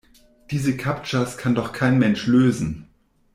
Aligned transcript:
Diese 0.49 0.75
Captchas 0.75 1.37
kann 1.37 1.53
doch 1.53 1.73
kein 1.73 1.99
Mensch 1.99 2.25
lösen! 2.25 2.87